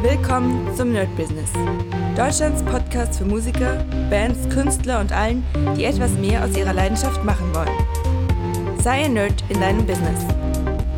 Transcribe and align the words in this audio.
Willkommen 0.00 0.72
zum 0.76 0.92
Nerd 0.92 1.08
Business. 1.16 1.50
Deutschlands 2.16 2.62
Podcast 2.62 3.18
für 3.18 3.24
Musiker, 3.24 3.84
Bands, 4.08 4.48
Künstler 4.48 5.00
und 5.00 5.10
allen, 5.10 5.44
die 5.76 5.86
etwas 5.86 6.12
mehr 6.12 6.44
aus 6.44 6.56
ihrer 6.56 6.72
Leidenschaft 6.72 7.24
machen 7.24 7.52
wollen. 7.52 8.78
Sei 8.80 9.06
ein 9.06 9.14
Nerd 9.14 9.42
in 9.48 9.60
deinem 9.60 9.84
Business. 9.84 10.20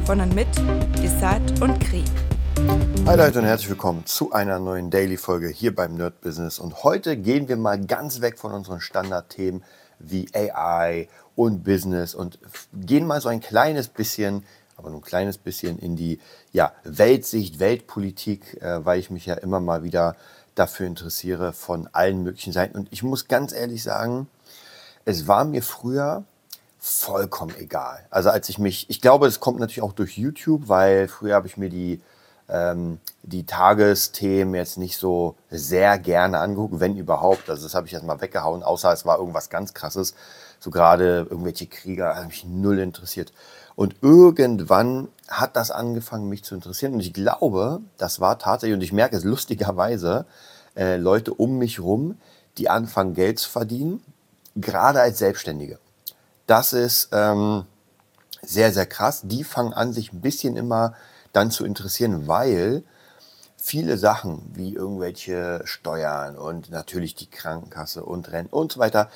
Von 0.04 0.20
und 0.20 0.34
mit 0.34 0.48
Desart 1.02 1.62
und 1.62 1.80
Kri. 1.80 2.04
Hi 3.06 3.16
Leute 3.16 3.38
und 3.38 3.46
herzlich 3.46 3.70
willkommen 3.70 4.04
zu 4.04 4.32
einer 4.32 4.58
neuen 4.58 4.90
Daily-Folge 4.90 5.48
hier 5.48 5.74
beim 5.74 5.94
Nerd 5.94 6.20
Business. 6.20 6.58
Und 6.58 6.84
heute 6.84 7.16
gehen 7.16 7.48
wir 7.48 7.56
mal 7.56 7.80
ganz 7.80 8.20
weg 8.20 8.38
von 8.38 8.52
unseren 8.52 8.82
Standardthemen 8.82 9.64
wie 9.98 10.28
AI 10.34 11.08
und 11.36 11.64
Business 11.64 12.14
und 12.14 12.38
gehen 12.74 13.06
mal 13.06 13.22
so 13.22 13.30
ein 13.30 13.40
kleines 13.40 13.88
bisschen 13.88 14.44
aber 14.80 14.90
nur 14.90 15.00
ein 15.00 15.04
kleines 15.04 15.38
bisschen 15.38 15.78
in 15.78 15.94
die 15.94 16.18
ja, 16.52 16.72
Weltsicht, 16.84 17.60
Weltpolitik, 17.60 18.60
äh, 18.62 18.84
weil 18.84 18.98
ich 18.98 19.10
mich 19.10 19.26
ja 19.26 19.34
immer 19.34 19.60
mal 19.60 19.82
wieder 19.82 20.16
dafür 20.54 20.86
interessiere 20.86 21.52
von 21.52 21.88
allen 21.92 22.22
möglichen 22.22 22.52
Seiten. 22.52 22.76
Und 22.76 22.88
ich 22.90 23.02
muss 23.02 23.28
ganz 23.28 23.52
ehrlich 23.52 23.82
sagen, 23.82 24.26
es 25.04 25.28
war 25.28 25.44
mir 25.44 25.62
früher 25.62 26.24
vollkommen 26.78 27.54
egal. 27.58 28.06
Also 28.10 28.30
als 28.30 28.48
ich 28.48 28.58
mich, 28.58 28.88
ich 28.88 29.00
glaube, 29.00 29.26
es 29.26 29.38
kommt 29.38 29.60
natürlich 29.60 29.82
auch 29.82 29.92
durch 29.92 30.16
YouTube, 30.16 30.68
weil 30.68 31.08
früher 31.08 31.34
habe 31.34 31.46
ich 31.46 31.56
mir 31.56 31.68
die, 31.68 32.00
ähm, 32.48 32.98
die 33.22 33.44
Tagesthemen 33.44 34.54
jetzt 34.54 34.78
nicht 34.78 34.96
so 34.96 35.36
sehr 35.50 35.98
gerne 35.98 36.38
angeguckt, 36.38 36.80
wenn 36.80 36.96
überhaupt. 36.96 37.50
Also 37.50 37.64
das 37.64 37.74
habe 37.74 37.86
ich 37.86 37.92
jetzt 37.92 38.04
mal 38.04 38.20
weggehauen, 38.20 38.62
außer 38.62 38.92
es 38.92 39.04
war 39.04 39.18
irgendwas 39.18 39.50
ganz 39.50 39.74
Krasses. 39.74 40.14
So 40.58 40.70
gerade 40.70 41.26
irgendwelche 41.30 41.66
Krieger, 41.66 42.16
haben 42.16 42.28
mich 42.28 42.44
null 42.44 42.78
interessiert. 42.78 43.32
Und 43.80 43.96
irgendwann 44.02 45.08
hat 45.26 45.56
das 45.56 45.70
angefangen, 45.70 46.28
mich 46.28 46.44
zu 46.44 46.54
interessieren. 46.54 46.92
Und 46.92 47.00
ich 47.00 47.14
glaube, 47.14 47.80
das 47.96 48.20
war 48.20 48.38
tatsächlich, 48.38 48.74
und 48.74 48.82
ich 48.82 48.92
merke 48.92 49.16
es 49.16 49.24
lustigerweise, 49.24 50.26
äh, 50.76 50.98
Leute 50.98 51.32
um 51.32 51.56
mich 51.56 51.80
rum, 51.80 52.18
die 52.58 52.68
anfangen, 52.68 53.14
Geld 53.14 53.38
zu 53.38 53.48
verdienen, 53.48 54.02
gerade 54.54 55.00
als 55.00 55.16
Selbstständige. 55.16 55.78
Das 56.46 56.74
ist 56.74 57.08
ähm, 57.12 57.64
sehr, 58.42 58.70
sehr 58.70 58.84
krass. 58.84 59.22
Die 59.24 59.44
fangen 59.44 59.72
an, 59.72 59.94
sich 59.94 60.12
ein 60.12 60.20
bisschen 60.20 60.58
immer 60.58 60.92
dann 61.32 61.50
zu 61.50 61.64
interessieren, 61.64 62.28
weil 62.28 62.84
viele 63.56 63.96
Sachen 63.96 64.42
wie 64.52 64.74
irgendwelche 64.74 65.62
Steuern 65.64 66.36
und 66.36 66.68
natürlich 66.70 67.14
die 67.14 67.30
Krankenkasse 67.30 68.04
und 68.04 68.30
Renten 68.30 68.52
und 68.52 68.72
so 68.72 68.78
weiter, 68.78 69.08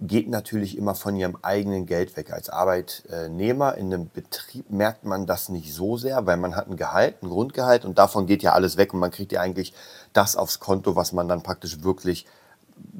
geht 0.00 0.28
natürlich 0.28 0.76
immer 0.76 0.94
von 0.94 1.16
ihrem 1.16 1.36
eigenen 1.42 1.86
Geld 1.86 2.16
weg. 2.16 2.32
Als 2.32 2.48
Arbeitnehmer 2.48 3.76
in 3.76 3.92
einem 3.92 4.10
Betrieb 4.10 4.70
merkt 4.70 5.04
man 5.04 5.26
das 5.26 5.48
nicht 5.48 5.72
so 5.72 5.96
sehr, 5.96 6.26
weil 6.26 6.36
man 6.36 6.56
hat 6.56 6.68
ein 6.68 6.76
Gehalt, 6.76 7.22
ein 7.22 7.28
Grundgehalt 7.28 7.84
und 7.84 7.98
davon 7.98 8.26
geht 8.26 8.42
ja 8.42 8.52
alles 8.52 8.76
weg 8.76 8.92
und 8.94 9.00
man 9.00 9.10
kriegt 9.10 9.32
ja 9.32 9.40
eigentlich 9.40 9.72
das 10.12 10.36
aufs 10.36 10.58
Konto, 10.58 10.96
was 10.96 11.12
man 11.12 11.28
dann 11.28 11.42
praktisch 11.42 11.82
wirklich 11.82 12.26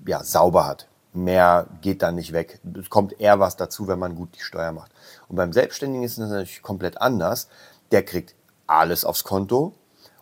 ja, 0.06 0.22
sauber 0.22 0.66
hat. 0.66 0.86
Mehr 1.12 1.66
geht 1.82 2.02
dann 2.02 2.14
nicht 2.14 2.32
weg. 2.32 2.60
Es 2.80 2.88
kommt 2.88 3.20
eher 3.20 3.38
was 3.40 3.56
dazu, 3.56 3.88
wenn 3.88 3.98
man 3.98 4.14
gut 4.14 4.30
die 4.34 4.42
Steuer 4.42 4.72
macht. 4.72 4.92
Und 5.28 5.36
beim 5.36 5.52
Selbstständigen 5.52 6.04
ist 6.04 6.12
es 6.12 6.30
natürlich 6.30 6.62
komplett 6.62 7.02
anders. 7.02 7.48
Der 7.90 8.04
kriegt 8.04 8.34
alles 8.66 9.04
aufs 9.04 9.24
Konto 9.24 9.74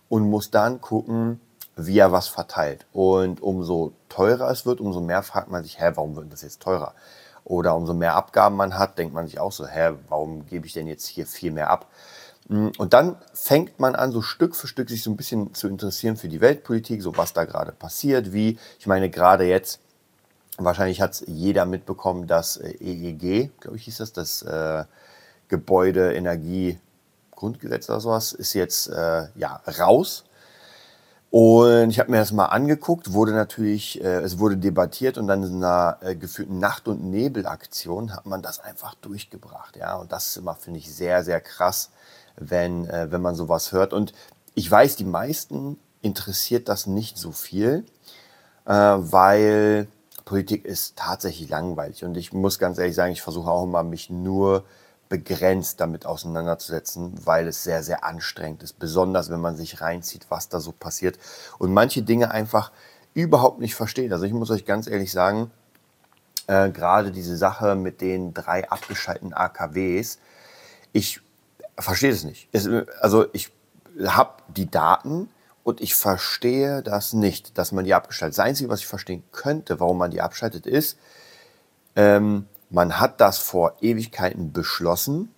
und 0.08 0.28
muss 0.28 0.50
dann 0.50 0.80
gucken, 0.80 1.40
wie 1.86 1.98
er 1.98 2.12
was 2.12 2.28
verteilt. 2.28 2.86
Und 2.92 3.42
umso 3.42 3.92
teurer 4.08 4.50
es 4.50 4.66
wird, 4.66 4.80
umso 4.80 5.00
mehr 5.00 5.22
fragt 5.22 5.50
man 5.50 5.62
sich, 5.62 5.80
hä, 5.80 5.92
warum 5.94 6.16
wird 6.16 6.32
das 6.32 6.42
jetzt 6.42 6.62
teurer? 6.62 6.94
Oder 7.44 7.74
umso 7.74 7.94
mehr 7.94 8.14
Abgaben 8.14 8.56
man 8.56 8.78
hat, 8.78 8.98
denkt 8.98 9.14
man 9.14 9.26
sich 9.26 9.40
auch 9.40 9.52
so, 9.52 9.66
hä, 9.66 9.92
warum 10.08 10.46
gebe 10.46 10.66
ich 10.66 10.72
denn 10.72 10.86
jetzt 10.86 11.06
hier 11.06 11.26
viel 11.26 11.52
mehr 11.52 11.70
ab? 11.70 11.86
Mm, 12.48 12.68
und 12.78 12.92
dann 12.92 13.16
fängt 13.32 13.80
man 13.80 13.94
an, 13.94 14.12
so 14.12 14.22
Stück 14.22 14.56
für 14.56 14.66
Stück 14.66 14.90
sich 14.90 15.02
so 15.02 15.10
ein 15.10 15.16
bisschen 15.16 15.54
zu 15.54 15.68
interessieren 15.68 16.16
für 16.16 16.28
die 16.28 16.40
Weltpolitik, 16.40 17.02
so 17.02 17.16
was 17.16 17.32
da 17.32 17.44
gerade 17.44 17.72
passiert, 17.72 18.32
wie, 18.32 18.58
ich 18.78 18.86
meine, 18.86 19.10
gerade 19.10 19.44
jetzt, 19.44 19.80
wahrscheinlich 20.58 21.00
hat 21.00 21.12
es 21.12 21.24
jeder 21.26 21.64
mitbekommen, 21.64 22.26
dass 22.26 22.56
äh, 22.56 22.74
EEG, 22.80 23.50
glaube 23.60 23.76
ich, 23.76 23.84
hieß 23.84 23.98
das, 23.98 24.12
das 24.12 24.42
äh, 24.42 24.84
Gebäudeenergie-Grundgesetz 25.48 27.88
oder 27.88 28.00
sowas, 28.00 28.32
ist 28.32 28.54
jetzt 28.54 28.88
äh, 28.88 29.28
ja 29.36 29.60
raus. 29.78 30.24
Und 31.30 31.90
ich 31.90 32.00
habe 32.00 32.10
mir 32.10 32.16
das 32.16 32.32
mal 32.32 32.46
angeguckt, 32.46 33.12
wurde 33.12 33.32
natürlich, 33.32 34.02
äh, 34.02 34.18
es 34.18 34.40
wurde 34.40 34.56
debattiert 34.56 35.16
und 35.16 35.28
dann 35.28 35.44
in 35.44 35.62
einer 35.62 35.98
äh, 36.00 36.16
geführten 36.16 36.58
Nacht- 36.58 36.88
und 36.88 37.04
Nebelaktion 37.04 38.12
hat 38.12 38.26
man 38.26 38.42
das 38.42 38.58
einfach 38.58 38.96
durchgebracht. 38.96 39.76
Ja, 39.76 39.96
und 39.96 40.10
das 40.10 40.30
ist 40.30 40.36
immer, 40.38 40.56
finde 40.56 40.80
ich, 40.80 40.92
sehr, 40.92 41.22
sehr 41.22 41.40
krass, 41.40 41.90
wenn, 42.36 42.88
äh, 42.88 43.12
wenn 43.12 43.22
man 43.22 43.36
sowas 43.36 43.70
hört. 43.70 43.92
Und 43.92 44.12
ich 44.54 44.68
weiß, 44.68 44.96
die 44.96 45.04
meisten 45.04 45.78
interessiert 46.02 46.68
das 46.68 46.86
nicht 46.88 47.16
so 47.16 47.30
viel, 47.30 47.84
äh, 48.64 48.72
weil 48.72 49.86
Politik 50.24 50.64
ist 50.64 50.96
tatsächlich 50.96 51.48
langweilig. 51.48 52.04
Und 52.04 52.16
ich 52.16 52.32
muss 52.32 52.58
ganz 52.58 52.78
ehrlich 52.78 52.96
sagen, 52.96 53.12
ich 53.12 53.22
versuche 53.22 53.50
auch 53.50 53.64
immer, 53.64 53.84
mich 53.84 54.10
nur 54.10 54.64
begrenzt 55.10 55.80
damit 55.80 56.06
auseinanderzusetzen, 56.06 57.12
weil 57.26 57.48
es 57.48 57.62
sehr, 57.64 57.82
sehr 57.82 58.04
anstrengend 58.04 58.62
ist. 58.62 58.78
Besonders 58.78 59.28
wenn 59.28 59.40
man 59.40 59.56
sich 59.56 59.82
reinzieht, 59.82 60.26
was 60.30 60.48
da 60.48 60.60
so 60.60 60.72
passiert 60.72 61.18
und 61.58 61.74
manche 61.74 62.02
Dinge 62.02 62.30
einfach 62.30 62.70
überhaupt 63.12 63.58
nicht 63.58 63.74
versteht. 63.74 64.12
Also 64.12 64.24
ich 64.24 64.32
muss 64.32 64.50
euch 64.50 64.64
ganz 64.64 64.86
ehrlich 64.86 65.10
sagen, 65.10 65.50
äh, 66.46 66.70
gerade 66.70 67.10
diese 67.10 67.36
Sache 67.36 67.74
mit 67.74 68.00
den 68.00 68.32
drei 68.32 68.70
abgeschalteten 68.70 69.34
AKWs, 69.34 70.20
ich 70.92 71.20
verstehe 71.76 72.12
es 72.12 72.22
nicht. 72.22 72.48
Es, 72.52 72.68
also 73.00 73.26
ich 73.32 73.50
habe 74.06 74.34
die 74.48 74.70
Daten 74.70 75.28
und 75.64 75.80
ich 75.80 75.96
verstehe 75.96 76.84
das 76.84 77.14
nicht, 77.14 77.58
dass 77.58 77.72
man 77.72 77.84
die 77.84 77.94
abgeschaltet. 77.94 78.38
Das 78.38 78.44
Einzige, 78.44 78.70
was 78.70 78.78
ich 78.78 78.86
verstehen 78.86 79.24
könnte, 79.32 79.80
warum 79.80 79.98
man 79.98 80.12
die 80.12 80.20
abschaltet, 80.20 80.66
ist, 80.66 80.98
ähm, 81.96 82.46
man 82.70 83.00
hat 83.00 83.20
das 83.20 83.38
vor 83.38 83.74
Ewigkeiten 83.80 84.52
beschlossen 84.52 85.34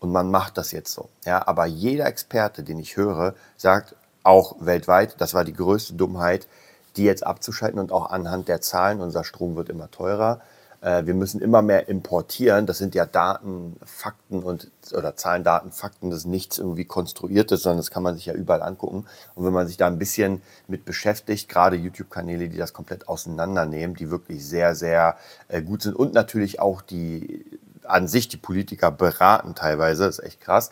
und 0.00 0.10
man 0.10 0.30
macht 0.30 0.58
das 0.58 0.72
jetzt 0.72 0.92
so. 0.92 1.08
Ja, 1.24 1.46
aber 1.46 1.66
jeder 1.66 2.06
Experte, 2.06 2.62
den 2.62 2.78
ich 2.78 2.96
höre, 2.96 3.34
sagt 3.56 3.94
auch 4.22 4.56
weltweit, 4.60 5.20
das 5.20 5.34
war 5.34 5.44
die 5.44 5.52
größte 5.52 5.94
Dummheit, 5.94 6.48
die 6.96 7.04
jetzt 7.04 7.24
abzuschalten 7.24 7.78
und 7.78 7.92
auch 7.92 8.10
anhand 8.10 8.48
der 8.48 8.60
Zahlen, 8.60 9.00
unser 9.00 9.24
Strom 9.24 9.56
wird 9.56 9.68
immer 9.68 9.90
teurer. 9.90 10.40
Äh, 10.80 11.06
wir 11.06 11.14
müssen 11.14 11.40
immer 11.40 11.62
mehr 11.62 11.88
importieren. 11.88 12.66
Das 12.66 12.78
sind 12.78 12.94
ja 12.94 13.06
Daten, 13.06 13.76
Fakten 13.84 14.42
und 14.42 14.70
oder 14.92 15.16
Zahlen, 15.16 15.44
Daten, 15.44 15.72
Fakten. 15.72 16.10
Das 16.10 16.20
ist 16.20 16.26
nichts 16.26 16.58
irgendwie 16.58 16.84
konstruiertes, 16.84 17.62
sondern 17.62 17.78
das 17.78 17.90
kann 17.90 18.02
man 18.02 18.14
sich 18.14 18.26
ja 18.26 18.34
überall 18.34 18.62
angucken. 18.62 19.06
Und 19.34 19.44
wenn 19.44 19.52
man 19.52 19.66
sich 19.66 19.76
da 19.76 19.86
ein 19.86 19.98
bisschen 19.98 20.42
mit 20.68 20.84
beschäftigt, 20.84 21.48
gerade 21.48 21.76
YouTube-Kanäle, 21.76 22.48
die 22.48 22.58
das 22.58 22.72
komplett 22.72 23.08
auseinandernehmen, 23.08 23.96
die 23.96 24.10
wirklich 24.10 24.46
sehr, 24.46 24.74
sehr 24.74 25.16
äh, 25.48 25.62
gut 25.62 25.82
sind 25.82 25.94
und 25.94 26.14
natürlich 26.14 26.60
auch 26.60 26.82
die 26.82 27.44
an 27.84 28.08
sich 28.08 28.28
die 28.28 28.36
Politiker 28.36 28.90
beraten 28.90 29.54
teilweise, 29.54 30.04
das 30.04 30.18
ist 30.18 30.24
echt 30.24 30.40
krass. 30.40 30.70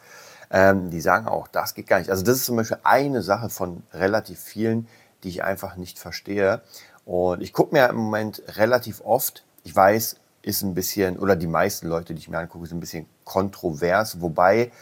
Ähm, 0.51 0.91
die 0.91 1.01
sagen 1.01 1.27
auch, 1.27 1.49
das 1.49 1.75
geht 1.75 1.87
gar 1.87 1.99
nicht. 1.99 2.11
Also 2.11 2.23
das 2.23 2.37
ist 2.37 2.47
zum 2.47 2.57
Beispiel 2.57 2.79
eine 2.83 3.23
Sache 3.23 3.51
von 3.51 3.83
relativ 3.93 4.39
vielen, 4.39 4.89
die 5.23 5.29
ich 5.29 5.43
einfach 5.43 5.77
nicht 5.77 5.99
verstehe. 5.99 6.63
Und 7.05 7.43
ich 7.43 7.53
gucke 7.53 7.75
mir 7.75 7.89
im 7.89 7.97
Moment 7.97 8.43
relativ 8.57 9.03
oft 9.03 9.45
ich 9.69 9.77
weiß, 9.77 10.17
ist 10.41 10.63
ein 10.63 10.75
bisschen, 10.75 11.19
oder 11.19 11.37
die 11.37 11.47
meisten 11.47 11.89
Leute, 11.89 12.15
die 12.15 12.21
ich 12.21 12.29
mir 12.31 12.39
angucke, 12.39 12.67
sind 12.67 12.79
ein 12.79 12.81
bisschen 12.81 13.07
kontrovers. 13.25 14.23
Wobei, 14.23 14.73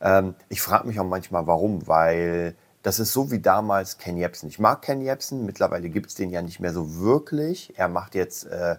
ähm, 0.00 0.36
ich 0.48 0.62
frage 0.62 0.86
mich 0.86 1.00
auch 1.00 1.04
manchmal, 1.04 1.48
warum, 1.48 1.88
weil 1.88 2.54
das 2.84 3.00
ist 3.00 3.12
so 3.12 3.32
wie 3.32 3.40
damals 3.40 3.98
Ken 3.98 4.16
Jebsen. 4.16 4.48
Ich 4.48 4.60
mag 4.60 4.82
Ken 4.82 5.00
Jebsen, 5.00 5.44
mittlerweile 5.46 5.88
gibt 5.88 6.10
es 6.10 6.14
den 6.14 6.30
ja 6.30 6.42
nicht 6.42 6.60
mehr 6.60 6.72
so 6.72 7.00
wirklich. 7.00 7.76
Er 7.76 7.88
macht 7.88 8.14
jetzt, 8.14 8.44
äh, 8.46 8.76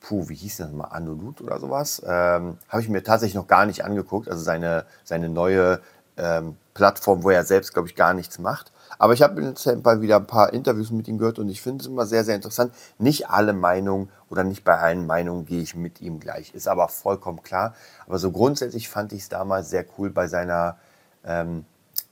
puh, 0.00 0.30
wie 0.30 0.36
hieß 0.36 0.56
das 0.56 0.72
mal, 0.72 0.86
Anolut 0.86 1.42
oder 1.42 1.60
sowas. 1.60 2.00
Ähm, 2.06 2.56
Habe 2.70 2.80
ich 2.80 2.88
mir 2.88 3.02
tatsächlich 3.02 3.34
noch 3.34 3.46
gar 3.46 3.66
nicht 3.66 3.84
angeguckt. 3.84 4.30
Also 4.30 4.42
seine, 4.42 4.86
seine 5.04 5.28
neue 5.28 5.82
ähm, 6.16 6.56
Plattform, 6.78 7.24
wo 7.24 7.30
er 7.30 7.42
selbst, 7.42 7.72
glaube 7.72 7.88
ich, 7.88 7.96
gar 7.96 8.14
nichts 8.14 8.38
macht. 8.38 8.70
Aber 9.00 9.12
ich 9.12 9.20
habe 9.20 9.42
jetzt 9.42 9.66
wieder 9.66 10.16
ein 10.16 10.28
paar 10.28 10.52
Interviews 10.52 10.92
mit 10.92 11.08
ihm 11.08 11.18
gehört 11.18 11.40
und 11.40 11.48
ich 11.48 11.60
finde 11.60 11.82
es 11.82 11.88
immer 11.88 12.06
sehr, 12.06 12.22
sehr 12.22 12.36
interessant. 12.36 12.72
Nicht 12.98 13.28
alle 13.28 13.52
Meinungen 13.52 14.10
oder 14.30 14.44
nicht 14.44 14.62
bei 14.62 14.78
allen 14.78 15.04
Meinungen 15.04 15.44
gehe 15.44 15.60
ich 15.60 15.74
mit 15.74 16.00
ihm 16.00 16.20
gleich. 16.20 16.54
Ist 16.54 16.68
aber 16.68 16.86
vollkommen 16.86 17.42
klar. 17.42 17.74
Aber 18.06 18.20
so 18.20 18.30
grundsätzlich 18.30 18.88
fand 18.88 19.12
ich 19.12 19.22
es 19.22 19.28
damals 19.28 19.70
sehr 19.70 19.84
cool 19.98 20.10
bei 20.10 20.28
seiner, 20.28 20.76
ähm, 21.24 21.64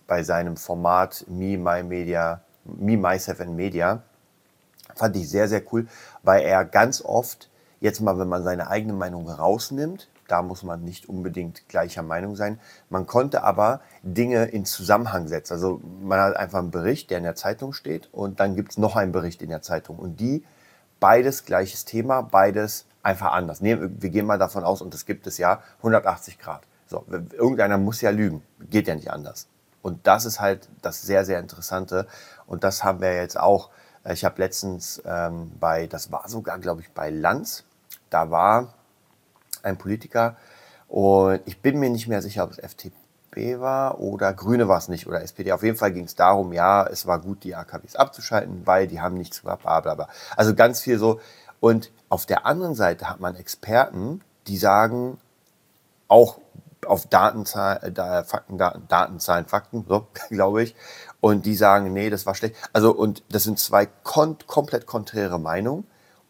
bei 0.09 0.25
seinem 0.25 0.57
Format 0.57 1.25
Me, 1.29 1.57
My 1.57 1.85
Media, 1.85 2.41
Me, 2.65 2.97
Myself 2.97 3.41
and 3.41 3.55
Media. 3.55 4.03
Fand 4.97 5.15
ich 5.15 5.29
sehr, 5.29 5.47
sehr 5.47 5.63
cool, 5.73 5.87
weil 6.25 6.43
er 6.43 6.65
ganz 6.65 7.03
oft, 7.05 7.51
jetzt 7.79 8.01
mal, 8.01 8.19
wenn 8.19 8.29
man 8.29 8.43
seine 8.43 8.69
eigene 8.69 8.95
Meinung 8.95 9.31
rausnimmt, 9.31 10.09
da 10.29 10.43
muss 10.43 10.63
man 10.63 10.83
nicht 10.83 11.09
unbedingt 11.09 11.69
gleicher 11.69 12.03
Meinung 12.03 12.37
sein. 12.37 12.61
Man 12.91 13.07
konnte 13.07 13.43
aber 13.43 13.81
Dinge 14.03 14.47
in 14.47 14.65
Zusammenhang 14.65 15.29
setzen. 15.29 15.55
Also 15.55 15.81
man 16.01 16.21
hat 16.21 16.37
einfach 16.37 16.59
einen 16.59 16.71
Bericht, 16.71 17.11
der 17.11 17.19
in 17.19 17.25
der 17.25 17.37
Zeitung 17.37 17.73
steht 17.73 18.09
und 18.13 18.41
dann 18.41 18.57
gibt 18.57 18.73
es 18.73 18.79
noch 18.79 18.97
einen 18.97 19.13
Bericht 19.13 19.43
in 19.43 19.51
der 19.51 19.63
Zeitung. 19.63 19.99
Und 19.99 20.21
die, 20.21 20.45
beides 21.01 21.45
gleiches 21.45 21.85
Thema, 21.85 22.23
beides 22.23 22.87
einfach 23.03 23.33
anders. 23.33 23.61
Nee, 23.61 23.79
wir 23.81 24.11
gehen 24.11 24.27
mal 24.27 24.39
davon 24.39 24.65
aus, 24.65 24.83
und 24.83 24.93
das 24.93 25.07
gibt 25.07 25.27
es 25.27 25.39
ja, 25.39 25.63
180 25.79 26.39
Grad. 26.39 26.63
So, 26.89 27.05
irgendeiner 27.33 27.79
muss 27.79 28.01
ja 28.01 28.11
lügen. 28.11 28.43
Geht 28.71 28.89
ja 28.89 28.95
nicht 28.95 29.11
anders. 29.11 29.49
Und 29.83 30.07
das 30.07 30.25
ist 30.25 30.41
halt 30.41 30.69
das 30.83 31.03
sehr, 31.03 31.25
sehr 31.25 31.39
Interessante. 31.39 32.07
Und 32.47 32.65
das 32.65 32.83
haben 32.83 33.01
wir 33.01 33.15
jetzt 33.15 33.39
auch. 33.39 33.71
Ich 34.09 34.25
habe 34.25 34.41
letztens 34.41 35.03
ähm, 35.05 35.53
bei, 35.59 35.87
das 35.87 36.13
war 36.13 36.29
sogar, 36.29 36.59
glaube 36.59 36.81
ich, 36.81 36.93
bei 36.93 37.11
Lanz, 37.11 37.65
da 38.11 38.31
war 38.31 38.75
ein 39.65 39.79
Politiker 39.79 40.37
und 40.89 41.41
ich 41.47 41.61
bin 41.61 41.79
mir 41.79 41.91
nicht 41.91 42.09
mehr 42.09 42.23
sicher, 42.23 42.45
ob 42.45 42.53
es 42.53 42.59
FDP 42.59 43.61
war 43.61 44.01
oder 44.01 44.33
Grüne 44.33 44.69
war 44.69 44.79
es 44.79 44.89
nicht 44.89 45.07
oder 45.07 45.23
SPD. 45.23 45.53
Auf 45.53 45.63
jeden 45.63 45.77
Fall 45.77 45.93
ging 45.93 46.05
es 46.05 46.15
darum, 46.15 46.53
ja, 46.53 46.87
es 46.87 47.07
war 47.07 47.21
gut, 47.21 47.45
die 47.45 47.55
AKWs 47.55 47.97
abzuschalten, 47.97 48.67
weil 48.67 48.87
die 48.87 49.01
haben 49.01 49.17
nichts 49.17 49.43
gehabt, 49.43 49.63
bla 49.63 49.81
bla 49.81 49.95
bla. 49.95 50.09
Also 50.37 50.55
ganz 50.55 50.81
viel 50.81 50.99
so. 50.99 51.21
Und 51.61 51.91
auf 52.09 52.27
der 52.27 52.47
anderen 52.47 52.75
Seite 52.75 53.09
hat 53.09 53.21
man 53.21 53.35
Experten, 53.35 54.21
die 54.47 54.59
sagen, 54.59 55.19
auch 56.09 56.39
auf 56.87 57.07
Datenzahlen, 57.07 57.97
äh, 57.97 58.25
Fakten, 58.25 58.59
Daten, 58.59 58.87
Datenzahlen, 58.89 59.47
Fakten, 59.47 59.85
so 59.89 60.07
glaube 60.31 60.63
ich. 60.63 60.77
Und 61.21 61.47
die 61.47 61.57
sagen, 61.57 61.93
nee, 61.93 62.11
das 62.11 62.27
war 62.27 62.35
schlecht. 62.35 62.55
Also, 62.73 62.95
und 62.95 63.25
das 63.31 63.43
sind 63.43 63.59
zwei 63.59 63.87
kon 63.87 64.37
komplett 64.47 64.87
konträre 64.87 65.41
Meinungen. 65.41 65.85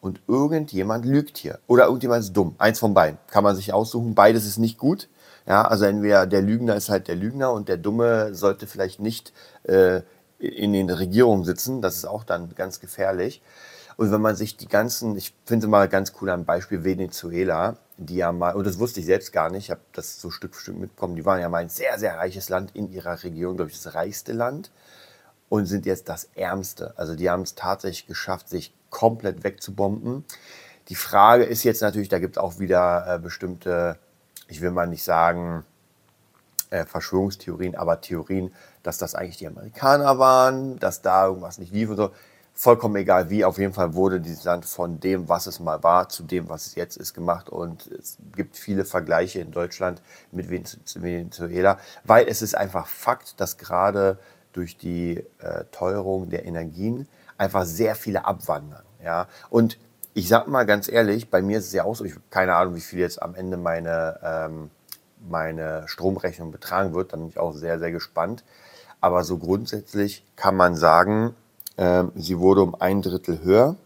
Und 0.06 0.20
irgendjemand 0.28 1.04
lügt 1.04 1.36
hier. 1.36 1.58
Oder 1.66 1.86
irgendjemand 1.86 2.22
ist 2.22 2.32
dumm. 2.32 2.54
Eins 2.58 2.78
von 2.78 2.94
beiden. 2.94 3.18
Kann 3.28 3.42
man 3.42 3.56
sich 3.56 3.72
aussuchen. 3.72 4.14
Beides 4.14 4.46
ist 4.46 4.56
nicht 4.56 4.78
gut. 4.78 5.08
Ja, 5.48 5.62
also 5.62 5.84
entweder 5.84 6.26
der 6.26 6.42
Lügner 6.42 6.76
ist 6.76 6.90
halt 6.90 7.08
der 7.08 7.16
Lügner 7.16 7.50
und 7.50 7.68
der 7.68 7.76
Dumme 7.76 8.32
sollte 8.32 8.68
vielleicht 8.68 9.00
nicht 9.00 9.32
äh, 9.64 10.02
in 10.38 10.72
den 10.72 10.90
Regierungen 10.90 11.44
sitzen. 11.44 11.82
Das 11.82 11.96
ist 11.96 12.04
auch 12.04 12.22
dann 12.22 12.54
ganz 12.54 12.78
gefährlich. 12.78 13.42
Und 13.96 14.12
wenn 14.12 14.20
man 14.20 14.36
sich 14.36 14.56
die 14.56 14.68
ganzen, 14.68 15.16
ich 15.16 15.34
finde 15.44 15.66
mal 15.66 15.88
ganz 15.88 16.12
cool 16.20 16.30
am 16.30 16.44
Beispiel 16.44 16.84
Venezuela, 16.84 17.76
die 17.96 18.16
ja 18.16 18.30
mal, 18.30 18.54
und 18.54 18.64
das 18.64 18.78
wusste 18.78 19.00
ich 19.00 19.06
selbst 19.06 19.32
gar 19.32 19.50
nicht, 19.50 19.64
ich 19.64 19.70
habe 19.72 19.80
das 19.92 20.20
so 20.20 20.30
Stück 20.30 20.54
für 20.54 20.62
Stück 20.62 20.78
mitbekommen, 20.78 21.16
die 21.16 21.24
waren 21.24 21.40
ja 21.40 21.48
mal 21.48 21.62
ein 21.62 21.68
sehr, 21.68 21.98
sehr 21.98 22.16
reiches 22.16 22.48
Land 22.48 22.76
in 22.76 22.92
ihrer 22.92 23.24
Region, 23.24 23.56
glaube 23.56 23.72
ich, 23.72 23.82
das 23.82 23.94
reichste 23.94 24.32
Land 24.34 24.70
und 25.48 25.66
sind 25.66 25.86
jetzt 25.86 26.08
das 26.08 26.28
ärmste. 26.34 26.94
Also 26.96 27.14
die 27.14 27.30
haben 27.30 27.42
es 27.42 27.54
tatsächlich 27.54 28.06
geschafft, 28.06 28.48
sich 28.48 28.74
komplett 28.90 29.44
wegzubomben. 29.44 30.24
Die 30.88 30.94
Frage 30.94 31.44
ist 31.44 31.64
jetzt 31.64 31.82
natürlich, 31.82 32.08
da 32.08 32.18
gibt 32.18 32.36
es 32.36 32.42
auch 32.42 32.58
wieder 32.58 33.14
äh, 33.14 33.18
bestimmte, 33.18 33.98
ich 34.48 34.60
will 34.60 34.70
mal 34.70 34.86
nicht 34.86 35.02
sagen, 35.02 35.64
äh, 36.70 36.84
Verschwörungstheorien, 36.84 37.76
aber 37.76 38.00
Theorien, 38.00 38.52
dass 38.82 38.98
das 38.98 39.14
eigentlich 39.14 39.38
die 39.38 39.46
Amerikaner 39.46 40.18
waren, 40.18 40.78
dass 40.78 41.02
da 41.02 41.26
irgendwas 41.26 41.58
nicht 41.58 41.72
lief 41.72 41.90
und 41.90 41.96
so 41.96 42.10
vollkommen 42.56 42.96
egal 42.96 43.28
wie, 43.28 43.44
auf 43.44 43.58
jeden 43.58 43.74
Fall 43.74 43.92
wurde 43.92 44.18
dieses 44.18 44.44
Land 44.44 44.64
von 44.64 44.98
dem, 44.98 45.28
was 45.28 45.46
es 45.46 45.60
mal 45.60 45.82
war, 45.82 46.08
zu 46.08 46.22
dem, 46.22 46.48
was 46.48 46.66
es 46.66 46.74
jetzt 46.74 46.96
ist, 46.96 47.12
gemacht. 47.12 47.50
Und 47.50 47.86
es 47.88 48.16
gibt 48.34 48.56
viele 48.56 48.86
Vergleiche 48.86 49.40
in 49.40 49.50
Deutschland 49.52 50.00
mit 50.32 50.48
Venezuela, 50.48 51.78
weil 52.04 52.26
es 52.26 52.40
ist 52.40 52.56
einfach 52.56 52.86
Fakt, 52.86 53.38
dass 53.40 53.58
gerade 53.58 54.18
durch 54.56 54.76
die 54.76 55.24
äh, 55.38 55.64
Teuerung 55.70 56.30
der 56.30 56.44
Energien 56.46 57.08
einfach 57.38 57.64
sehr 57.64 57.94
viele 57.94 58.24
abwandern. 58.24 58.84
Ja? 59.02 59.28
Und 59.50 59.78
ich 60.14 60.28
sag 60.28 60.48
mal 60.48 60.64
ganz 60.64 60.88
ehrlich, 60.88 61.30
bei 61.30 61.42
mir 61.42 61.58
ist 61.58 61.66
es 61.66 61.72
ja 61.72 61.84
auch 61.84 61.94
so, 61.94 62.04
ich 62.04 62.12
habe 62.12 62.22
keine 62.30 62.54
Ahnung, 62.54 62.74
wie 62.74 62.80
viel 62.80 62.98
jetzt 62.98 63.22
am 63.22 63.34
Ende 63.34 63.58
meine, 63.58 64.18
ähm, 64.22 64.70
meine 65.28 65.86
Stromrechnung 65.86 66.50
betragen 66.50 66.94
wird, 66.94 67.12
da 67.12 67.18
bin 67.18 67.28
ich 67.28 67.38
auch 67.38 67.52
sehr, 67.52 67.78
sehr 67.78 67.92
gespannt. 67.92 68.42
Aber 69.00 69.24
so 69.24 69.36
grundsätzlich 69.36 70.24
kann 70.34 70.56
man 70.56 70.74
sagen, 70.74 71.34
ähm, 71.76 72.12
sie 72.14 72.38
wurde 72.38 72.62
um 72.62 72.74
ein 72.80 73.02
Drittel 73.02 73.42
höher. 73.42 73.76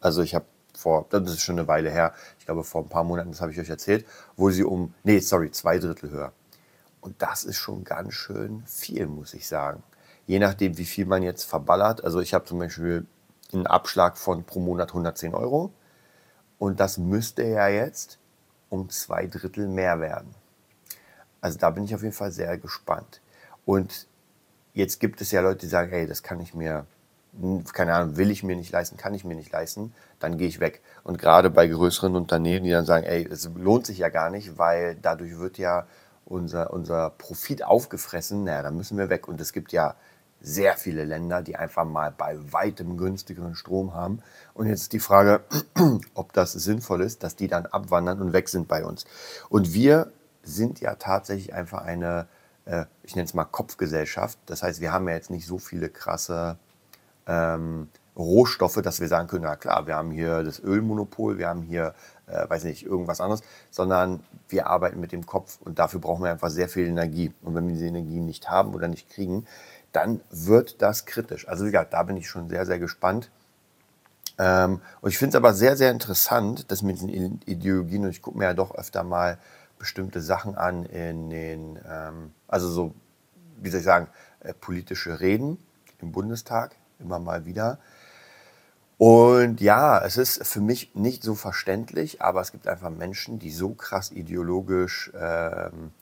Also 0.00 0.22
ich 0.22 0.34
habe 0.34 0.46
vor, 0.74 1.06
das 1.10 1.22
ist 1.30 1.42
schon 1.42 1.58
eine 1.58 1.68
Weile 1.68 1.90
her, 1.90 2.14
ich 2.38 2.46
glaube 2.46 2.64
vor 2.64 2.82
ein 2.82 2.88
paar 2.88 3.04
Monaten, 3.04 3.30
das 3.30 3.40
habe 3.40 3.52
ich 3.52 3.60
euch 3.60 3.68
erzählt, 3.68 4.06
wurde 4.36 4.54
sie 4.54 4.64
um, 4.64 4.94
nee, 5.04 5.18
sorry, 5.18 5.50
zwei 5.50 5.78
Drittel 5.78 6.10
höher. 6.10 6.32
Und 7.00 7.20
das 7.20 7.44
ist 7.44 7.58
schon 7.58 7.84
ganz 7.84 8.14
schön 8.14 8.62
viel, 8.66 9.06
muss 9.06 9.34
ich 9.34 9.46
sagen. 9.46 9.82
Je 10.26 10.38
nachdem, 10.38 10.76
wie 10.78 10.84
viel 10.84 11.06
man 11.06 11.22
jetzt 11.22 11.44
verballert. 11.44 12.04
Also 12.04 12.20
ich 12.20 12.34
habe 12.34 12.44
zum 12.44 12.58
Beispiel 12.58 13.06
einen 13.52 13.66
Abschlag 13.66 14.18
von 14.18 14.44
pro 14.44 14.60
Monat 14.60 14.90
110 14.90 15.34
Euro. 15.34 15.72
Und 16.58 16.80
das 16.80 16.98
müsste 16.98 17.44
ja 17.44 17.68
jetzt 17.68 18.18
um 18.68 18.90
zwei 18.90 19.26
Drittel 19.26 19.68
mehr 19.68 20.00
werden. 20.00 20.34
Also 21.40 21.58
da 21.58 21.70
bin 21.70 21.84
ich 21.84 21.94
auf 21.94 22.02
jeden 22.02 22.14
Fall 22.14 22.32
sehr 22.32 22.58
gespannt. 22.58 23.20
Und 23.64 24.08
jetzt 24.74 25.00
gibt 25.00 25.20
es 25.20 25.30
ja 25.30 25.40
Leute, 25.42 25.60
die 25.60 25.66
sagen, 25.66 25.90
hey, 25.90 26.06
das 26.06 26.22
kann 26.22 26.40
ich 26.40 26.54
mir 26.54 26.86
keine 27.72 27.94
Ahnung, 27.94 28.16
will 28.16 28.30
ich 28.30 28.42
mir 28.42 28.56
nicht 28.56 28.72
leisten, 28.72 28.96
kann 28.96 29.14
ich 29.14 29.24
mir 29.24 29.34
nicht 29.34 29.52
leisten, 29.52 29.92
dann 30.18 30.38
gehe 30.38 30.48
ich 30.48 30.60
weg. 30.60 30.80
Und 31.04 31.18
gerade 31.18 31.50
bei 31.50 31.66
größeren 31.66 32.16
Unternehmen, 32.16 32.64
die 32.64 32.70
dann 32.70 32.86
sagen, 32.86 33.04
ey, 33.04 33.26
es 33.30 33.50
lohnt 33.54 33.86
sich 33.86 33.98
ja 33.98 34.08
gar 34.08 34.30
nicht, 34.30 34.58
weil 34.58 34.96
dadurch 34.96 35.38
wird 35.38 35.58
ja 35.58 35.86
unser, 36.24 36.72
unser 36.72 37.10
Profit 37.10 37.62
aufgefressen, 37.62 38.44
naja, 38.44 38.62
dann 38.62 38.76
müssen 38.76 38.96
wir 38.98 39.10
weg. 39.10 39.28
Und 39.28 39.40
es 39.40 39.52
gibt 39.52 39.72
ja 39.72 39.96
sehr 40.46 40.76
viele 40.76 41.04
Länder, 41.04 41.42
die 41.42 41.56
einfach 41.56 41.84
mal 41.84 42.12
bei 42.16 42.38
weitem 42.52 42.96
günstigeren 42.96 43.56
Strom 43.56 43.94
haben. 43.94 44.20
Und 44.54 44.68
jetzt 44.68 44.82
ist 44.82 44.92
die 44.92 45.00
Frage, 45.00 45.40
ob 46.14 46.32
das 46.32 46.52
sinnvoll 46.52 47.00
ist, 47.02 47.24
dass 47.24 47.34
die 47.34 47.48
dann 47.48 47.66
abwandern 47.66 48.22
und 48.22 48.32
weg 48.32 48.48
sind 48.48 48.68
bei 48.68 48.84
uns. 48.84 49.06
Und 49.48 49.74
wir 49.74 50.12
sind 50.44 50.80
ja 50.80 50.94
tatsächlich 50.94 51.52
einfach 51.52 51.82
eine, 51.82 52.28
äh, 52.64 52.84
ich 53.02 53.16
nenne 53.16 53.26
es 53.26 53.34
mal 53.34 53.44
Kopfgesellschaft. 53.44 54.38
Das 54.46 54.62
heißt, 54.62 54.80
wir 54.80 54.92
haben 54.92 55.08
ja 55.08 55.16
jetzt 55.16 55.30
nicht 55.30 55.48
so 55.48 55.58
viele 55.58 55.88
krasse 55.88 56.58
ähm, 57.26 57.88
Rohstoffe, 58.16 58.80
dass 58.82 59.00
wir 59.00 59.08
sagen 59.08 59.26
können, 59.26 59.42
na 59.42 59.56
klar, 59.56 59.88
wir 59.88 59.96
haben 59.96 60.12
hier 60.12 60.44
das 60.44 60.60
Ölmonopol, 60.60 61.38
wir 61.38 61.48
haben 61.48 61.62
hier, 61.62 61.92
äh, 62.28 62.48
weiß 62.48 62.62
nicht, 62.64 62.86
irgendwas 62.86 63.20
anderes, 63.20 63.42
sondern 63.72 64.20
wir 64.48 64.68
arbeiten 64.68 65.00
mit 65.00 65.10
dem 65.10 65.26
Kopf 65.26 65.58
und 65.64 65.80
dafür 65.80 66.00
brauchen 66.00 66.22
wir 66.22 66.30
einfach 66.30 66.50
sehr 66.50 66.68
viel 66.68 66.86
Energie. 66.86 67.32
Und 67.42 67.56
wenn 67.56 67.66
wir 67.66 67.74
diese 67.74 67.86
Energie 67.86 68.20
nicht 68.20 68.48
haben 68.48 68.74
oder 68.74 68.86
nicht 68.86 69.10
kriegen, 69.10 69.44
dann 69.96 70.20
wird 70.30 70.82
das 70.82 71.06
kritisch. 71.06 71.48
Also 71.48 71.64
wie 71.64 71.70
gesagt, 71.70 71.94
da 71.94 72.02
bin 72.02 72.18
ich 72.18 72.28
schon 72.28 72.48
sehr, 72.50 72.66
sehr 72.66 72.78
gespannt. 72.78 73.30
Ähm, 74.38 74.82
und 75.00 75.08
ich 75.08 75.16
finde 75.16 75.30
es 75.30 75.36
aber 75.36 75.54
sehr, 75.54 75.76
sehr 75.76 75.90
interessant, 75.90 76.70
dass 76.70 76.82
mit 76.82 77.00
den 77.00 77.40
Ideologien, 77.46 78.04
und 78.04 78.10
ich 78.10 78.20
gucke 78.20 78.36
mir 78.36 78.44
ja 78.44 78.54
doch 78.54 78.74
öfter 78.74 79.02
mal 79.02 79.38
bestimmte 79.78 80.20
Sachen 80.20 80.54
an 80.54 80.84
in 80.84 81.30
den, 81.30 81.78
ähm, 81.88 82.32
also 82.46 82.68
so, 82.68 82.94
wie 83.56 83.70
soll 83.70 83.80
ich 83.80 83.86
sagen, 83.86 84.08
äh, 84.40 84.52
politische 84.52 85.20
Reden 85.20 85.58
im 86.02 86.12
Bundestag, 86.12 86.76
immer 86.98 87.18
mal 87.18 87.46
wieder. 87.46 87.78
Und 88.98 89.62
ja, 89.62 90.04
es 90.04 90.18
ist 90.18 90.46
für 90.46 90.60
mich 90.60 90.94
nicht 90.94 91.22
so 91.22 91.34
verständlich, 91.34 92.20
aber 92.20 92.42
es 92.42 92.52
gibt 92.52 92.68
einfach 92.68 92.90
Menschen, 92.90 93.38
die 93.38 93.50
so 93.50 93.70
krass 93.70 94.10
ideologisch, 94.10 95.10
ähm, 95.18 95.92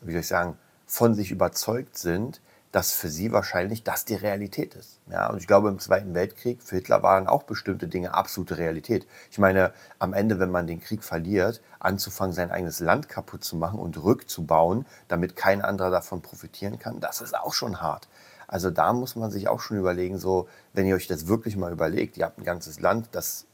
wie 0.00 0.12
soll 0.12 0.20
ich 0.20 0.28
sagen, 0.28 0.56
von 0.86 1.14
sich 1.14 1.30
überzeugt 1.30 1.98
sind, 1.98 2.40
dass 2.72 2.92
für 2.92 3.08
sie 3.08 3.32
wahrscheinlich 3.32 3.82
das 3.82 4.04
die 4.04 4.14
Realität 4.14 4.74
ist. 4.74 5.00
Ja, 5.10 5.30
und 5.30 5.38
ich 5.38 5.46
glaube, 5.46 5.68
im 5.68 5.78
Zweiten 5.78 6.14
Weltkrieg 6.14 6.62
für 6.62 6.76
Hitler 6.76 7.02
waren 7.02 7.26
auch 7.26 7.44
bestimmte 7.44 7.88
Dinge 7.88 8.14
absolute 8.14 8.58
Realität. 8.58 9.06
Ich 9.30 9.38
meine, 9.38 9.72
am 9.98 10.12
Ende, 10.12 10.38
wenn 10.38 10.50
man 10.50 10.66
den 10.66 10.80
Krieg 10.80 11.02
verliert, 11.02 11.62
anzufangen, 11.80 12.34
sein 12.34 12.50
eigenes 12.50 12.80
Land 12.80 13.08
kaputt 13.08 13.42
zu 13.42 13.56
machen 13.56 13.78
und 13.78 14.02
rückzubauen, 14.02 14.84
damit 15.08 15.34
kein 15.34 15.62
anderer 15.62 15.90
davon 15.90 16.20
profitieren 16.20 16.78
kann, 16.78 17.00
das 17.00 17.20
ist 17.20 17.36
auch 17.36 17.54
schon 17.54 17.80
hart. 17.80 18.08
Also 18.46 18.70
da 18.70 18.92
muss 18.92 19.16
man 19.16 19.30
sich 19.30 19.48
auch 19.48 19.60
schon 19.60 19.78
überlegen, 19.78 20.18
so, 20.18 20.48
wenn 20.72 20.86
ihr 20.86 20.96
euch 20.96 21.06
das 21.06 21.26
wirklich 21.26 21.56
mal 21.56 21.72
überlegt, 21.72 22.16
ihr 22.16 22.24
habt 22.24 22.38
ein 22.38 22.44
ganzes 22.44 22.80
Land, 22.80 23.08
das, 23.12 23.46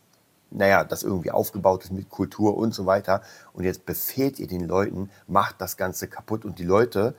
naja, 0.50 0.84
das 0.84 1.02
irgendwie 1.02 1.32
aufgebaut 1.32 1.84
ist 1.84 1.90
mit 1.90 2.08
Kultur 2.08 2.56
und 2.56 2.74
so 2.74 2.86
weiter. 2.86 3.20
Und 3.52 3.64
jetzt 3.64 3.86
befehlt 3.86 4.38
ihr 4.38 4.46
den 4.46 4.66
Leuten, 4.66 5.10
macht 5.26 5.60
das 5.60 5.76
Ganze 5.76 6.06
kaputt. 6.06 6.44
Und 6.44 6.60
die 6.60 6.64
Leute 6.64 7.16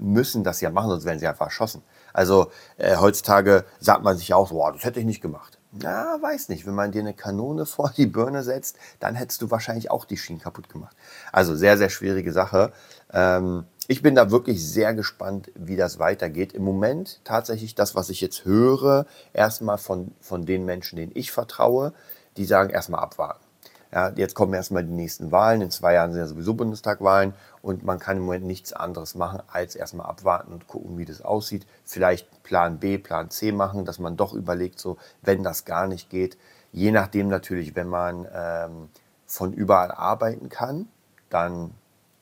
müssen 0.00 0.44
das 0.44 0.60
ja 0.60 0.70
machen, 0.70 0.90
sonst 0.90 1.04
werden 1.04 1.18
sie 1.18 1.26
einfach 1.26 1.46
erschossen. 1.46 1.82
Also 2.12 2.50
äh, 2.76 2.96
heutzutage 2.96 3.64
sagt 3.80 4.02
man 4.02 4.16
sich 4.16 4.32
auch 4.34 4.48
so, 4.48 4.64
oh, 4.64 4.70
das 4.70 4.84
hätte 4.84 5.00
ich 5.00 5.06
nicht 5.06 5.20
gemacht. 5.20 5.58
Na, 5.72 6.16
weiß 6.20 6.48
nicht. 6.48 6.66
Wenn 6.66 6.74
man 6.74 6.92
dir 6.92 7.00
eine 7.00 7.14
Kanone 7.14 7.66
vor 7.66 7.92
die 7.96 8.06
Birne 8.06 8.42
setzt, 8.42 8.78
dann 9.00 9.14
hättest 9.14 9.42
du 9.42 9.50
wahrscheinlich 9.50 9.90
auch 9.90 10.04
die 10.04 10.16
Schienen 10.16 10.40
kaputt 10.40 10.68
gemacht. 10.68 10.96
Also 11.32 11.54
sehr, 11.54 11.76
sehr 11.76 11.90
schwierige 11.90 12.32
Sache. 12.32 12.72
Ähm, 13.12 13.64
ich 13.86 14.02
bin 14.02 14.14
da 14.14 14.30
wirklich 14.30 14.66
sehr 14.66 14.94
gespannt, 14.94 15.50
wie 15.54 15.76
das 15.76 15.98
weitergeht. 15.98 16.52
Im 16.52 16.62
Moment 16.62 17.20
tatsächlich 17.24 17.74
das, 17.74 17.94
was 17.94 18.10
ich 18.10 18.20
jetzt 18.20 18.44
höre, 18.44 19.06
erstmal 19.32 19.78
von, 19.78 20.12
von 20.20 20.44
den 20.44 20.64
Menschen, 20.64 20.96
denen 20.96 21.12
ich 21.14 21.32
vertraue, 21.32 21.94
die 22.36 22.44
sagen 22.44 22.70
erstmal 22.70 23.00
abwarten. 23.00 23.47
Ja, 23.92 24.10
jetzt 24.10 24.34
kommen 24.34 24.52
erstmal 24.52 24.84
die 24.84 24.92
nächsten 24.92 25.32
Wahlen. 25.32 25.62
In 25.62 25.70
zwei 25.70 25.94
Jahren 25.94 26.12
sind 26.12 26.20
ja 26.20 26.26
sowieso 26.26 26.54
Bundestagwahlen 26.54 27.32
und 27.62 27.84
man 27.84 27.98
kann 27.98 28.18
im 28.18 28.24
Moment 28.24 28.44
nichts 28.44 28.72
anderes 28.74 29.14
machen, 29.14 29.42
als 29.50 29.76
erstmal 29.76 30.06
abwarten 30.06 30.52
und 30.52 30.68
gucken, 30.68 30.98
wie 30.98 31.06
das 31.06 31.22
aussieht. 31.22 31.66
Vielleicht 31.84 32.42
Plan 32.42 32.78
B, 32.78 32.98
Plan 32.98 33.30
C 33.30 33.50
machen, 33.52 33.86
dass 33.86 33.98
man 33.98 34.16
doch 34.16 34.34
überlegt, 34.34 34.78
so, 34.78 34.98
wenn 35.22 35.42
das 35.42 35.64
gar 35.64 35.86
nicht 35.86 36.10
geht. 36.10 36.36
Je 36.72 36.90
nachdem 36.90 37.28
natürlich, 37.28 37.76
wenn 37.76 37.88
man 37.88 38.26
ähm, 38.34 38.88
von 39.26 39.54
überall 39.54 39.90
arbeiten 39.90 40.50
kann, 40.50 40.88
dann 41.30 41.72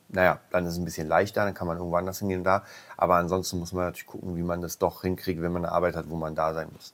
naja, 0.09 0.39
dann 0.51 0.65
ist 0.65 0.73
es 0.73 0.79
ein 0.79 0.85
bisschen 0.85 1.07
leichter, 1.07 1.43
dann 1.43 1.53
kann 1.53 1.67
man 1.67 1.77
irgendwo 1.77 1.97
anders 1.97 2.19
hingehen 2.19 2.43
da. 2.43 2.63
Aber 2.95 3.15
ansonsten 3.15 3.59
muss 3.59 3.73
man 3.73 3.85
natürlich 3.85 4.07
gucken, 4.07 4.37
wie 4.37 4.43
man 4.43 4.61
das 4.61 4.77
doch 4.77 5.01
hinkriegt, 5.01 5.41
wenn 5.41 5.51
man 5.51 5.65
eine 5.65 5.73
Arbeit 5.73 5.95
hat, 5.95 6.09
wo 6.09 6.15
man 6.15 6.35
da 6.35 6.53
sein 6.53 6.69
muss. 6.73 6.93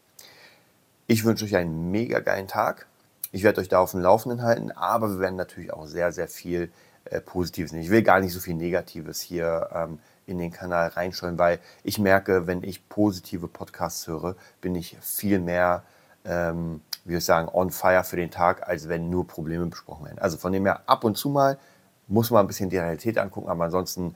Ich 1.06 1.24
wünsche 1.24 1.46
euch 1.46 1.56
einen 1.56 1.92
mega 1.92 2.20
geilen 2.22 2.48
Tag. 2.48 2.88
Ich 3.34 3.42
werde 3.42 3.62
euch 3.62 3.68
da 3.68 3.80
auf 3.80 3.92
dem 3.92 4.00
Laufenden 4.00 4.44
halten, 4.44 4.72
aber 4.72 5.10
wir 5.10 5.20
werden 5.20 5.36
natürlich 5.38 5.74
auch 5.74 5.88
sehr, 5.88 6.12
sehr 6.12 6.28
viel 6.28 6.72
äh, 7.06 7.20
Positives 7.20 7.72
nehmen. 7.72 7.84
Ich 7.84 7.90
will 7.90 8.04
gar 8.04 8.20
nicht 8.20 8.32
so 8.32 8.40
viel 8.40 8.54
Negatives 8.54 9.22
hier 9.22 9.70
ähm, 9.74 9.98
in 10.28 10.38
den 10.38 10.52
Kanal 10.52 10.90
reinschauen, 10.90 11.40
weil 11.40 11.58
ich 11.84 11.98
merke, 11.98 12.46
wenn 12.46 12.62
ich 12.62 12.88
positive 12.90 13.48
Podcasts 13.48 14.06
höre, 14.06 14.36
bin 14.62 14.76
ich 14.76 14.98
viel 15.02 15.40
mehr, 15.40 15.82
ähm, 16.26 16.82
wie 17.06 17.16
ich 17.16 17.26
sagen, 17.26 17.50
on 17.52 17.72
fire 17.72 18.04
für 18.04 18.18
den 18.18 18.30
Tag, 18.30 18.70
als 18.70 18.88
wenn 18.88 19.10
nur 19.10 19.28
Probleme 19.28 19.66
besprochen 19.66 20.06
werden. 20.06 20.20
Also 20.20 20.38
von 20.38 20.54
dem 20.54 20.66
her 20.66 20.84
ab 20.86 21.04
und 21.04 21.18
zu 21.18 21.30
mal 21.30 21.58
muss 22.08 22.30
man 22.30 22.46
ein 22.46 22.48
bisschen 22.48 22.70
die 22.70 22.78
Realität 22.78 23.18
angucken, 23.18 23.50
aber 23.50 23.64
ansonsten 23.64 24.16